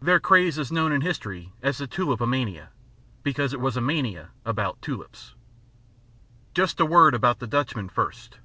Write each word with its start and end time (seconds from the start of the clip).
Their 0.00 0.20
craze 0.20 0.56
is 0.56 0.72
known 0.72 0.90
in 0.90 1.02
history 1.02 1.52
as 1.60 1.76
the 1.76 1.86
Tulipomania, 1.86 2.68
because 3.22 3.52
it 3.52 3.60
was 3.60 3.76
a 3.76 3.82
mania 3.82 4.30
about 4.42 4.80
tulips. 4.80 5.34
Just 6.54 6.80
a 6.80 6.86
word 6.86 7.12
about 7.12 7.40
the 7.40 7.46
Dutchmen 7.46 7.90
first. 7.90 8.38